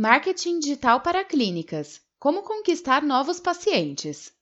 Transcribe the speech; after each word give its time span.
Marketing 0.00 0.60
digital 0.60 1.00
para 1.00 1.24
clínicas. 1.24 2.00
Como 2.20 2.44
conquistar 2.44 3.02
novos 3.02 3.40
pacientes? 3.40 4.32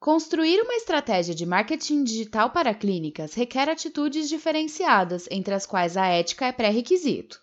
Construir 0.00 0.62
uma 0.62 0.72
estratégia 0.76 1.34
de 1.34 1.44
marketing 1.44 2.02
digital 2.04 2.48
para 2.48 2.72
clínicas 2.72 3.34
requer 3.34 3.68
atitudes 3.68 4.30
diferenciadas, 4.30 5.28
entre 5.30 5.52
as 5.52 5.66
quais 5.66 5.94
a 5.94 6.06
ética 6.06 6.46
é 6.46 6.52
pré-requisito. 6.52 7.38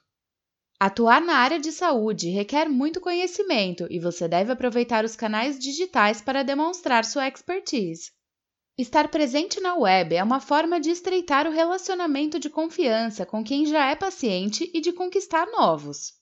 Atuar 0.80 1.22
na 1.22 1.36
área 1.36 1.60
de 1.60 1.72
saúde 1.72 2.32
requer 2.32 2.68
muito 2.68 3.00
conhecimento 3.00 3.86
e 3.92 4.00
você 4.00 4.28
deve 4.28 4.52
aproveitar 4.52 5.06
os 5.06 5.16
canais 5.16 5.60
digitais 5.60 6.22
para 6.22 6.42
demonstrar 6.42 7.06
sua 7.06 7.28
expertise. 7.28 8.12
Estar 8.76 9.08
presente 9.10 9.60
na 9.60 9.76
web 9.76 10.16
é 10.16 10.24
uma 10.24 10.40
forma 10.40 10.80
de 10.80 10.90
estreitar 10.90 11.46
o 11.46 11.52
relacionamento 11.52 12.40
de 12.40 12.50
confiança 12.50 13.24
com 13.24 13.44
quem 13.44 13.68
já 13.68 13.92
é 13.92 13.96
paciente 13.96 14.68
e 14.74 14.82
de 14.82 14.92
conquistar 14.92 15.46
novos. 15.52 16.18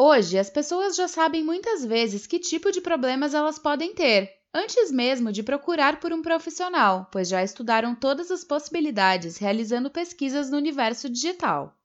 Hoje, 0.00 0.38
as 0.38 0.48
pessoas 0.48 0.94
já 0.94 1.08
sabem 1.08 1.42
muitas 1.42 1.84
vezes 1.84 2.24
que 2.24 2.38
tipo 2.38 2.70
de 2.70 2.80
problemas 2.80 3.34
elas 3.34 3.58
podem 3.58 3.92
ter, 3.92 4.32
antes 4.54 4.92
mesmo 4.92 5.32
de 5.32 5.42
procurar 5.42 5.98
por 5.98 6.12
um 6.12 6.22
profissional, 6.22 7.08
pois 7.10 7.28
já 7.28 7.42
estudaram 7.42 7.96
todas 7.96 8.30
as 8.30 8.44
possibilidades 8.44 9.38
realizando 9.38 9.90
pesquisas 9.90 10.50
no 10.50 10.56
universo 10.56 11.10
digital. 11.10 11.76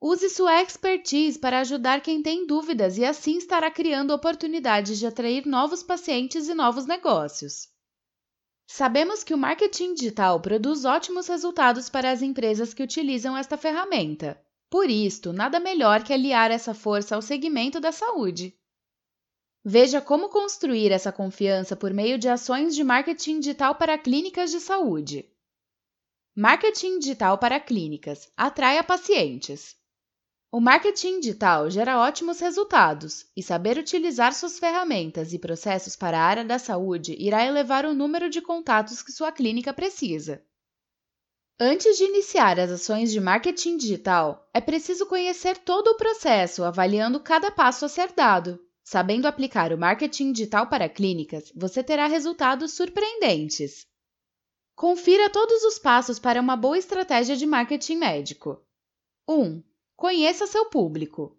Use 0.00 0.28
sua 0.30 0.60
expertise 0.60 1.38
para 1.38 1.60
ajudar 1.60 2.00
quem 2.00 2.20
tem 2.20 2.44
dúvidas 2.44 2.98
e 2.98 3.04
assim 3.04 3.38
estará 3.38 3.70
criando 3.70 4.10
oportunidades 4.10 4.98
de 4.98 5.06
atrair 5.06 5.46
novos 5.46 5.80
pacientes 5.80 6.48
e 6.48 6.54
novos 6.54 6.86
negócios. 6.86 7.68
Sabemos 8.66 9.22
que 9.22 9.32
o 9.32 9.38
marketing 9.38 9.94
digital 9.94 10.40
produz 10.40 10.84
ótimos 10.84 11.28
resultados 11.28 11.88
para 11.88 12.10
as 12.10 12.20
empresas 12.20 12.74
que 12.74 12.82
utilizam 12.82 13.36
esta 13.36 13.56
ferramenta. 13.56 14.43
Por 14.74 14.90
isto, 14.90 15.32
nada 15.32 15.60
melhor 15.60 16.02
que 16.02 16.12
aliar 16.12 16.50
essa 16.50 16.74
força 16.74 17.14
ao 17.14 17.22
segmento 17.22 17.78
da 17.78 17.92
saúde. 17.92 18.58
Veja 19.64 20.00
como 20.00 20.28
construir 20.28 20.90
essa 20.90 21.12
confiança 21.12 21.76
por 21.76 21.94
meio 21.94 22.18
de 22.18 22.28
ações 22.28 22.74
de 22.74 22.82
marketing 22.82 23.38
digital 23.38 23.76
para 23.76 23.96
clínicas 23.96 24.50
de 24.50 24.58
saúde. 24.58 25.30
Marketing 26.34 26.98
digital 26.98 27.38
para 27.38 27.60
clínicas 27.60 28.28
atraia 28.36 28.82
pacientes. 28.82 29.76
O 30.50 30.60
marketing 30.60 31.20
digital 31.20 31.70
gera 31.70 32.00
ótimos 32.00 32.40
resultados 32.40 33.30
e 33.36 33.44
saber 33.44 33.78
utilizar 33.78 34.34
suas 34.34 34.58
ferramentas 34.58 35.32
e 35.32 35.38
processos 35.38 35.94
para 35.94 36.18
a 36.18 36.24
área 36.24 36.44
da 36.44 36.58
saúde 36.58 37.14
irá 37.16 37.44
elevar 37.44 37.86
o 37.86 37.94
número 37.94 38.28
de 38.28 38.42
contatos 38.42 39.04
que 39.04 39.12
sua 39.12 39.30
clínica 39.30 39.72
precisa. 39.72 40.44
Antes 41.60 41.96
de 41.96 42.04
iniciar 42.04 42.58
as 42.58 42.68
ações 42.68 43.12
de 43.12 43.20
marketing 43.20 43.76
digital, 43.76 44.50
é 44.52 44.60
preciso 44.60 45.06
conhecer 45.06 45.56
todo 45.58 45.86
o 45.86 45.96
processo, 45.96 46.64
avaliando 46.64 47.20
cada 47.20 47.48
passo 47.48 47.84
a 47.84 47.88
ser 47.88 48.12
dado. 48.12 48.58
Sabendo 48.82 49.26
aplicar 49.26 49.72
o 49.72 49.78
marketing 49.78 50.32
digital 50.32 50.66
para 50.68 50.88
clínicas, 50.88 51.52
você 51.54 51.82
terá 51.82 52.08
resultados 52.08 52.72
surpreendentes. 52.72 53.86
Confira 54.74 55.30
todos 55.30 55.62
os 55.62 55.78
passos 55.78 56.18
para 56.18 56.40
uma 56.40 56.56
boa 56.56 56.76
estratégia 56.76 57.36
de 57.36 57.46
marketing 57.46 57.96
médico. 57.98 58.60
1. 59.28 59.62
Conheça 59.96 60.48
seu 60.48 60.66
público. 60.66 61.38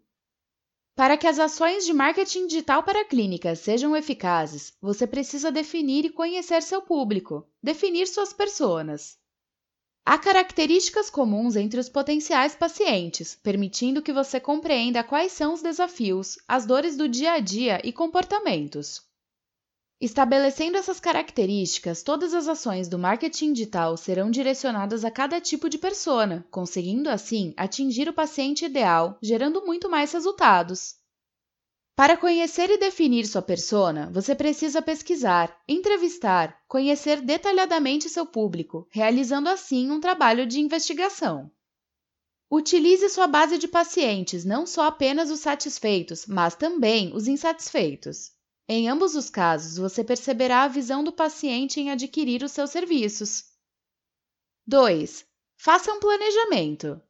Para 0.96 1.18
que 1.18 1.28
as 1.28 1.40
ações 1.40 1.86
de 1.86 1.94
marketing 1.94 2.48
digital 2.48 2.84
para 2.84 3.04
clínicas 3.04 3.60
sejam 3.60 3.94
eficazes, 3.98 4.78
você 4.82 5.06
precisa 5.06 5.52
definir 5.52 6.06
e 6.06 6.10
conhecer 6.10 6.64
seu 6.64 6.82
público, 6.82 7.46
definir 7.62 8.08
suas 8.08 8.32
personas. 8.32 9.20
Há 10.08 10.20
características 10.20 11.10
comuns 11.10 11.56
entre 11.56 11.80
os 11.80 11.90
potenciais 11.90 12.54
pacientes, 12.54 13.34
permitindo 13.42 14.04
que 14.04 14.14
você 14.14 14.40
compreenda 14.40 15.04
quais 15.04 15.32
são 15.32 15.52
os 15.52 15.64
desafios, 15.64 16.38
as 16.48 16.64
dores 16.64 16.96
do 16.96 17.10
dia 17.10 17.32
a 17.32 17.40
dia 17.40 17.82
e 17.84 17.92
comportamentos. 17.92 19.02
Estabelecendo 20.00 20.78
essas 20.78 21.00
características, 21.00 22.04
todas 22.04 22.36
as 22.36 22.48
ações 22.48 22.88
do 22.88 23.00
marketing 23.00 23.54
digital 23.54 23.98
serão 23.98 24.30
direcionadas 24.30 25.04
a 25.04 25.10
cada 25.10 25.42
tipo 25.42 25.68
de 25.68 25.80
persona, 25.80 26.46
conseguindo 26.52 27.10
assim 27.10 27.56
atingir 27.58 28.08
o 28.08 28.14
paciente 28.14 28.64
ideal, 28.64 29.18
gerando 29.24 29.66
muito 29.66 29.90
mais 29.90 30.12
resultados. 30.12 30.98
Para 31.96 32.18
conhecer 32.18 32.70
e 32.70 32.78
definir 32.78 33.26
sua 33.26 33.42
persona, 33.42 34.12
você 34.12 34.36
precisa 34.36 34.82
pesquisar, 34.82 35.58
entrevistar, 35.66 36.62
conhecer 36.68 37.22
detalhadamente 37.22 38.10
seu 38.10 38.26
público, 38.26 38.86
realizando 38.92 39.48
assim 39.48 39.90
um 39.90 40.02
trabalho 40.02 40.46
de 40.46 40.60
investigação. 40.60 41.50
Utilize 42.52 43.08
sua 43.08 43.28
base 43.28 43.58
de 43.58 43.68
pacientes, 43.68 44.44
não 44.44 44.66
só 44.66 44.88
apenas 44.88 45.32
os 45.32 45.40
satisfeitos, 45.40 46.26
mas 46.26 46.54
também 46.54 47.16
os 47.16 47.30
insatisfeitos. 47.30 48.34
Em 48.68 48.90
ambos 48.90 49.16
os 49.16 49.30
casos, 49.30 49.78
você 49.78 50.04
perceberá 50.04 50.64
a 50.64 50.68
visão 50.68 51.02
do 51.02 51.14
paciente 51.14 51.80
em 51.80 51.92
adquirir 51.92 52.44
os 52.44 52.52
seus 52.52 52.72
serviços. 52.72 53.46
2. 54.68 55.26
Faça 55.56 55.94
um 55.94 56.00
planejamento. 56.00 57.02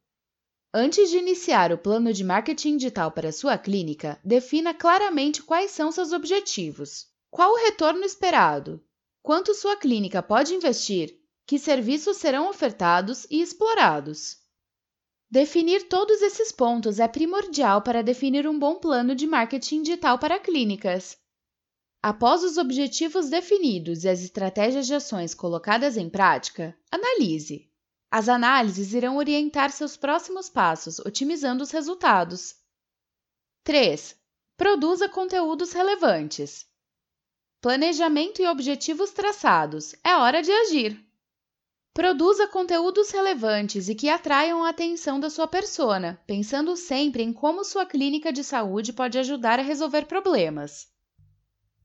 Antes 0.78 1.08
de 1.08 1.16
iniciar 1.16 1.72
o 1.72 1.78
plano 1.78 2.12
de 2.12 2.22
marketing 2.22 2.76
digital 2.76 3.10
para 3.10 3.32
sua 3.32 3.56
clínica, 3.56 4.20
defina 4.22 4.74
claramente 4.74 5.42
quais 5.42 5.70
são 5.70 5.90
seus 5.90 6.12
objetivos. 6.12 7.06
Qual 7.30 7.50
o 7.50 7.56
retorno 7.56 8.04
esperado? 8.04 8.84
Quanto 9.22 9.54
sua 9.54 9.74
clínica 9.74 10.22
pode 10.22 10.52
investir? 10.52 11.18
Que 11.46 11.58
serviços 11.58 12.18
serão 12.18 12.50
ofertados 12.50 13.26
e 13.30 13.40
explorados? 13.40 14.36
Definir 15.30 15.88
todos 15.88 16.20
esses 16.20 16.52
pontos 16.52 17.00
é 17.00 17.08
primordial 17.08 17.80
para 17.80 18.02
definir 18.02 18.46
um 18.46 18.58
bom 18.58 18.74
plano 18.74 19.14
de 19.14 19.26
marketing 19.26 19.80
digital 19.80 20.18
para 20.18 20.38
clínicas. 20.38 21.16
Após 22.02 22.44
os 22.44 22.58
objetivos 22.58 23.30
definidos 23.30 24.04
e 24.04 24.10
as 24.10 24.20
estratégias 24.20 24.86
de 24.86 24.92
ações 24.92 25.32
colocadas 25.32 25.96
em 25.96 26.10
prática, 26.10 26.76
analise. 26.92 27.65
As 28.10 28.28
análises 28.28 28.94
irão 28.94 29.16
orientar 29.16 29.70
seus 29.70 29.96
próximos 29.96 30.48
passos, 30.48 30.98
otimizando 31.00 31.62
os 31.62 31.70
resultados. 31.70 32.54
3. 33.64 34.16
Produza 34.56 35.08
conteúdos 35.08 35.72
relevantes. 35.72 36.66
Planejamento 37.60 38.40
e 38.40 38.46
objetivos 38.46 39.10
traçados. 39.10 39.94
É 40.04 40.16
hora 40.16 40.40
de 40.40 40.52
agir. 40.52 41.04
Produza 41.92 42.46
conteúdos 42.46 43.10
relevantes 43.10 43.88
e 43.88 43.94
que 43.94 44.08
atraiam 44.08 44.62
a 44.62 44.68
atenção 44.68 45.18
da 45.18 45.28
sua 45.28 45.48
persona, 45.48 46.22
pensando 46.26 46.76
sempre 46.76 47.22
em 47.22 47.32
como 47.32 47.64
sua 47.64 47.84
clínica 47.84 48.32
de 48.32 48.44
saúde 48.44 48.92
pode 48.92 49.18
ajudar 49.18 49.58
a 49.58 49.62
resolver 49.62 50.04
problemas. 50.04 50.86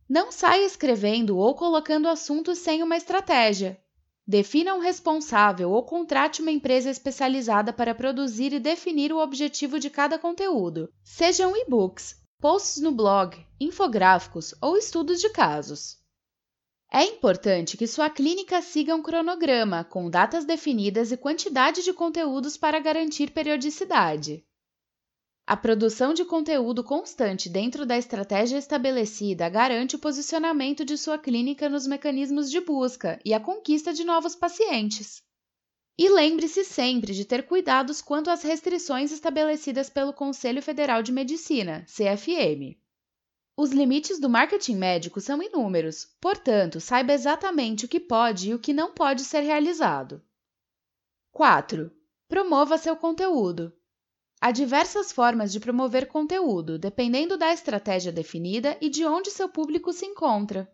Não 0.08 0.32
saia 0.32 0.66
escrevendo 0.66 1.38
ou 1.38 1.56
colocando 1.56 2.10
assuntos 2.10 2.60
sem 2.60 2.84
uma 2.84 2.98
estratégia. 2.98 3.81
Defina 4.28 4.74
um 4.76 4.80
responsável 4.80 5.72
ou 5.72 5.84
contrate 5.84 6.42
uma 6.42 6.52
empresa 6.52 6.90
especializada 6.90 7.74
para 7.74 7.96
produzir 7.96 8.54
e 8.54 8.60
definir 8.60 9.12
o 9.12 9.18
objetivo 9.18 9.80
de 9.80 9.90
cada 9.90 10.20
conteúdo, 10.20 10.94
sejam 11.04 11.56
e-books, 11.58 12.16
posts 12.40 12.82
no 12.82 12.92
blog, 12.92 13.38
infográficos 13.60 14.54
ou 14.62 14.78
estudos 14.78 15.20
de 15.20 15.30
casos. 15.30 15.98
É 16.92 17.04
importante 17.04 17.78
que 17.78 17.88
sua 17.88 18.10
clínica 18.10 18.62
siga 18.62 18.94
um 18.94 19.02
cronograma 19.02 19.84
com 19.84 20.10
datas 20.10 20.44
definidas 20.44 21.12
e 21.12 21.18
quantidade 21.18 21.84
de 21.84 21.94
conteúdos 21.94 22.58
para 22.58 22.80
garantir 22.80 23.32
periodicidade. 23.32 24.46
A 25.46 25.58
produção 25.58 26.14
de 26.14 26.24
conteúdo 26.24 26.84
constante 26.84 27.50
dentro 27.50 27.86
da 27.86 27.98
estratégia 27.98 28.58
estabelecida 28.58 29.50
garante 29.50 29.96
o 29.96 30.00
posicionamento 30.00 30.86
de 30.86 30.98
sua 30.98 31.18
clínica 31.18 31.68
nos 31.68 31.88
mecanismos 31.88 32.50
de 32.50 32.62
busca 32.62 33.20
e 33.26 33.34
a 33.34 33.40
conquista 33.40 33.92
de 33.92 34.04
novos 34.04 34.36
pacientes. 34.36 35.24
E 35.98 36.10
lembre-se 36.10 36.64
sempre 36.64 37.14
de 37.14 37.26
ter 37.26 37.46
cuidados 37.46 38.02
quanto 38.02 38.30
às 38.30 38.44
restrições 38.44 39.12
estabelecidas 39.12 39.90
pelo 39.90 40.14
Conselho 40.14 40.62
Federal 40.62 41.04
de 41.04 41.12
Medicina, 41.12 41.86
CFM. 41.86 42.80
Os 43.58 43.72
limites 43.72 44.20
do 44.20 44.30
marketing 44.30 44.76
médico 44.76 45.20
são 45.20 45.44
inúmeros, 45.44 46.06
portanto, 46.22 46.80
saiba 46.80 47.14
exatamente 47.14 47.86
o 47.86 47.88
que 47.88 48.00
pode 48.00 48.50
e 48.50 48.54
o 48.54 48.60
que 48.60 48.74
não 48.74 48.94
pode 48.94 49.24
ser 49.24 49.42
realizado. 49.42 50.24
4. 51.32 51.92
Promova 52.28 52.78
seu 52.78 52.96
conteúdo. 52.96 53.74
Há 54.44 54.50
diversas 54.50 55.12
formas 55.12 55.52
de 55.52 55.60
promover 55.60 56.08
conteúdo, 56.08 56.80
dependendo 56.80 57.38
da 57.38 57.54
estratégia 57.54 58.12
definida 58.12 58.76
e 58.82 58.90
de 58.90 59.06
onde 59.06 59.30
seu 59.30 59.48
público 59.48 59.94
se 59.94 60.04
encontra. 60.04 60.68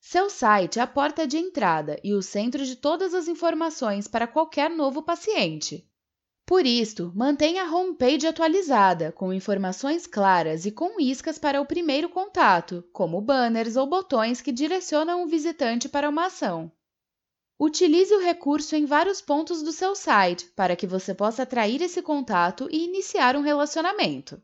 Seu 0.00 0.28
site 0.28 0.80
é 0.80 0.82
a 0.82 0.88
porta 0.88 1.24
de 1.24 1.38
entrada 1.38 2.00
e 2.02 2.12
o 2.12 2.20
centro 2.20 2.64
de 2.64 2.74
todas 2.74 3.14
as 3.14 3.28
informações 3.28 4.08
para 4.08 4.26
qualquer 4.26 4.70
novo 4.70 5.02
paciente. 5.02 5.88
Por 6.44 6.66
isto, 6.66 7.12
mantenha 7.14 7.62
a 7.62 7.72
homepage 7.72 8.26
atualizada, 8.26 9.12
com 9.12 9.32
informações 9.32 10.04
claras 10.04 10.66
e 10.66 10.72
com 10.72 11.00
iscas 11.00 11.38
para 11.38 11.60
o 11.60 11.66
primeiro 11.66 12.08
contato, 12.08 12.84
como 12.92 13.20
banners 13.20 13.76
ou 13.76 13.86
botões 13.86 14.40
que 14.40 14.50
direcionam 14.50 15.22
o 15.22 15.28
visitante 15.28 15.88
para 15.88 16.08
uma 16.08 16.26
ação. 16.26 16.72
Utilize 17.58 18.14
o 18.14 18.20
recurso 18.20 18.76
em 18.76 18.84
vários 18.84 19.22
pontos 19.22 19.62
do 19.62 19.72
seu 19.72 19.94
site 19.94 20.44
para 20.54 20.76
que 20.76 20.86
você 20.86 21.14
possa 21.14 21.42
atrair 21.42 21.80
esse 21.80 22.02
contato 22.02 22.68
e 22.70 22.84
iniciar 22.84 23.34
um 23.34 23.40
relacionamento. 23.40 24.42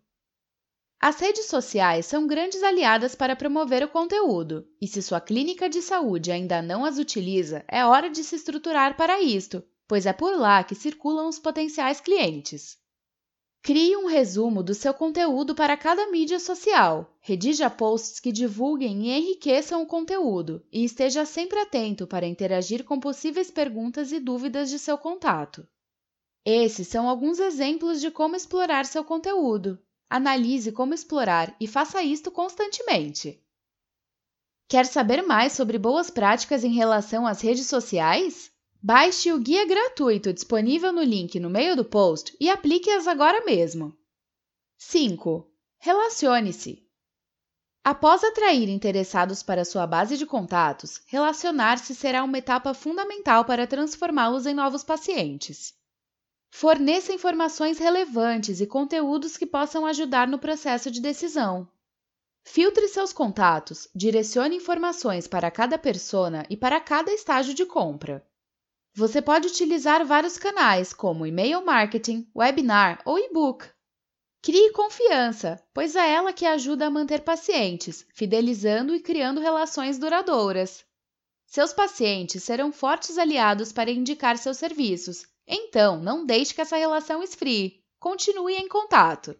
As 0.99 1.21
redes 1.21 1.47
sociais 1.47 2.07
são 2.07 2.27
grandes 2.27 2.63
aliadas 2.63 3.15
para 3.15 3.37
promover 3.37 3.83
o 3.83 3.89
conteúdo, 3.89 4.67
e 4.81 4.87
se 4.87 5.03
sua 5.03 5.21
clínica 5.21 5.69
de 5.69 5.83
saúde 5.83 6.33
ainda 6.33 6.63
não 6.63 6.87
as 6.87 6.97
utiliza, 6.97 7.65
é 7.69 7.85
hora 7.85 8.09
de 8.09 8.25
se 8.25 8.37
estruturar 8.37 8.97
para 8.97 9.21
isto, 9.21 9.63
pois 9.87 10.07
é 10.07 10.13
por 10.13 10.35
lá 10.35 10.65
que 10.65 10.75
circulam 10.75 11.29
os 11.29 11.39
potenciais 11.39 12.01
clientes. 12.01 12.79
Crie 13.65 13.97
um 13.97 14.07
resumo 14.07 14.61
do 14.61 14.75
seu 14.75 14.93
conteúdo 14.93 15.55
para 15.55 15.77
cada 15.77 16.11
mídia 16.11 16.41
social. 16.41 17.17
Redija 17.21 17.71
posts 17.71 18.19
que 18.19 18.33
divulguem 18.33 19.07
e 19.07 19.17
enriqueçam 19.17 19.81
o 19.81 19.87
conteúdo 19.87 20.67
e 20.73 20.85
esteja 20.85 21.25
sempre 21.25 21.61
atento 21.61 22.05
para 22.05 22.27
interagir 22.27 22.83
com 22.83 22.99
possíveis 22.99 23.53
perguntas 23.53 24.11
e 24.11 24.19
dúvidas 24.19 24.69
de 24.69 24.81
seu 24.81 24.99
contato. 24.99 25.65
Esses 26.45 26.89
são 26.89 27.09
alguns 27.09 27.39
exemplos 27.39 28.01
de 28.01 28.11
como 28.11 28.35
explorar 28.35 28.85
seu 28.85 29.05
conteúdo. 29.05 29.79
Analise 30.11 30.73
como 30.73 30.93
explorar 30.93 31.55
e 31.61 31.69
faça 31.69 32.03
isto 32.03 32.33
constantemente. 32.33 33.41
Quer 34.69 34.87
saber 34.87 35.23
mais 35.23 35.53
sobre 35.53 35.79
boas 35.79 36.11
práticas 36.11 36.65
em 36.65 36.75
relação 36.75 37.29
às 37.29 37.41
redes 37.41 37.69
sociais? 37.69 38.52
Baixe 38.85 39.33
o 39.33 39.39
guia 39.39 39.65
gratuito 39.65 40.33
disponível 40.33 40.93
no 40.93 41.05
link 41.05 41.39
no 41.39 41.49
meio 41.49 41.77
do 41.77 41.85
post 41.85 42.37
e 42.41 42.51
aplique-as 42.51 43.07
agora 43.07 43.45
mesmo. 43.45 43.97
5. 44.77 45.49
Relacione-se. 45.79 46.85
Após 47.85 48.25
atrair 48.25 48.69
interessados 48.69 49.41
para 49.41 49.65
sua 49.65 49.87
base 49.87 50.19
de 50.19 50.27
contatos, 50.27 51.01
relacionar-se 51.07 51.95
será 51.95 52.25
uma 52.25 52.39
etapa 52.39 52.75
fundamental 52.75 53.45
para 53.45 53.69
transformá-los 53.69 54.47
em 54.47 54.55
novos 54.55 54.83
pacientes. 54.83 55.73
Forneça 56.51 57.13
informações 57.13 57.79
relevantes 57.79 58.61
e 58.61 58.67
conteúdos 58.67 59.37
que 59.37 59.47
possam 59.47 59.87
ajudar 59.87 60.27
no 60.27 60.41
processo 60.41 60.91
de 60.91 61.01
decisão. 61.01 61.71
Filtre 62.43 62.89
seus 62.89 63.13
contatos, 63.13 63.87
direcione 63.95 64.57
informações 64.57 65.29
para 65.29 65.53
cada 65.53 65.79
persona 65.79 66.45
e 66.51 66.57
para 66.57 66.81
cada 66.81 67.13
estágio 67.13 67.55
de 67.55 67.65
compra. 67.65 68.27
Você 68.95 69.23
pode 69.23 69.49
utilizar 69.49 70.05
vários 70.05 70.37
canais, 70.37 70.93
como 70.93 71.27
e-mail 71.27 71.65
marketing, 71.65 72.31
webinar 72.37 73.01
ou 73.05 73.19
e-book. 73.19 73.67
Crie 74.43 74.73
confiança, 74.73 75.63
pois 75.73 75.97
é 75.97 76.13
ela 76.13 76.33
que 76.33 76.45
ajuda 76.45 76.87
a 76.87 76.91
manter 76.91 77.23
pacientes, 77.23 78.07
fidelizando 78.15 78.95
e 78.95 79.01
criando 79.01 79.41
relações 79.41 79.99
duradouras. 79.99 80.85
Seus 81.47 81.73
pacientes 81.73 82.43
serão 82.43 82.73
fortes 82.73 83.19
aliados 83.19 83.73
para 83.73 83.91
indicar 83.91 84.37
seus 84.37 84.57
serviços 84.57 85.27
então, 85.47 86.01
não 86.01 86.25
deixe 86.25 86.55
que 86.55 86.61
essa 86.61 86.77
relação 86.77 87.23
esfrie. 87.23 87.83
Continue 87.99 88.55
em 88.55 88.69
contato. 88.69 89.37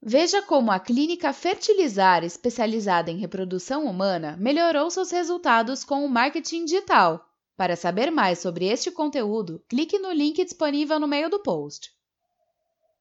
Veja 0.00 0.40
como 0.42 0.70
a 0.70 0.78
clínica 0.78 1.32
Fertilizar, 1.32 2.22
especializada 2.24 3.10
em 3.10 3.18
reprodução 3.18 3.84
humana, 3.84 4.36
melhorou 4.38 4.90
seus 4.90 5.10
resultados 5.10 5.84
com 5.84 6.04
o 6.04 6.08
marketing 6.08 6.64
digital. 6.64 7.27
Para 7.58 7.74
saber 7.74 8.12
mais 8.12 8.38
sobre 8.38 8.66
este 8.66 8.88
conteúdo, 8.88 9.60
clique 9.68 9.98
no 9.98 10.12
link 10.12 10.44
disponível 10.44 11.00
no 11.00 11.08
meio 11.08 11.28
do 11.28 11.40
post. 11.40 11.90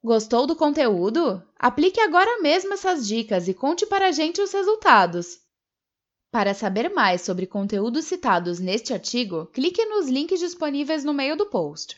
Gostou 0.03 0.47
do 0.47 0.55
conteúdo? 0.55 1.43
Aplique 1.59 2.01
agora 2.01 2.41
mesmo 2.41 2.73
essas 2.73 3.07
dicas 3.07 3.47
e 3.47 3.53
conte 3.53 3.85
para 3.85 4.07
a 4.07 4.11
gente 4.11 4.41
os 4.41 4.51
resultados. 4.51 5.39
Para 6.31 6.55
saber 6.55 6.89
mais 6.89 7.21
sobre 7.21 7.45
conteúdos 7.45 8.05
citados 8.05 8.57
neste 8.57 8.93
artigo, 8.93 9.45
clique 9.53 9.85
nos 9.85 10.09
links 10.09 10.39
disponíveis 10.39 11.03
no 11.03 11.13
meio 11.13 11.37
do 11.37 11.45
post. 11.45 11.95